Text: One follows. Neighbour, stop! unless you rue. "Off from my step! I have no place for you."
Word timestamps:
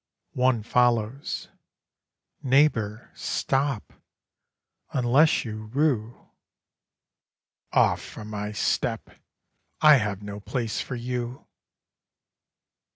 One 0.33 0.63
follows. 0.63 1.49
Neighbour, 2.41 3.11
stop! 3.13 3.93
unless 4.93 5.45
you 5.45 5.65
rue. 5.65 6.27
"Off 7.71 8.01
from 8.01 8.27
my 8.29 8.51
step! 8.51 9.11
I 9.79 9.97
have 9.97 10.23
no 10.23 10.39
place 10.39 10.81
for 10.81 10.95
you." 10.95 11.45